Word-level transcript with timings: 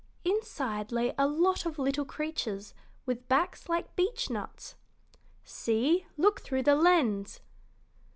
Inside 0.23 0.91
lay 0.91 1.13
a 1.15 1.27
lot 1.27 1.63
of 1.67 1.77
little 1.77 2.05
creatures 2.05 2.73
with 3.05 3.27
backs 3.27 3.69
like 3.69 3.95
beechnuts. 3.95 4.73
"See, 5.43 6.07
look 6.17 6.41
through 6.41 6.63
the 6.63 6.73
lens!" 6.73 7.39